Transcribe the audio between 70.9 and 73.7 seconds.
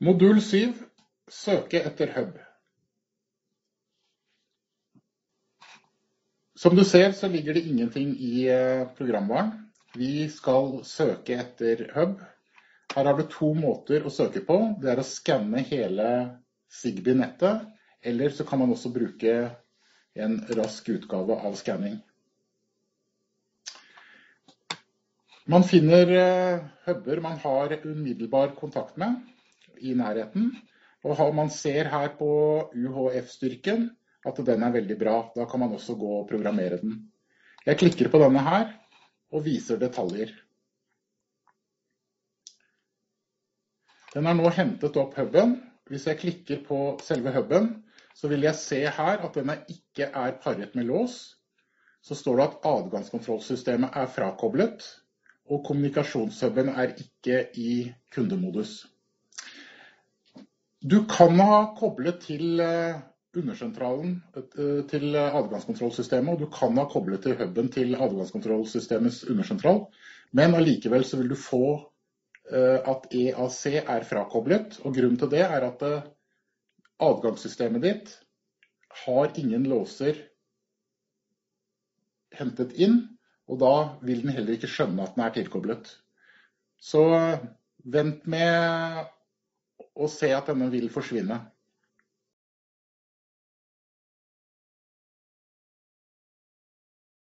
så vil du få eh, at EAC